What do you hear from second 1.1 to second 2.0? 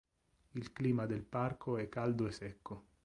parco è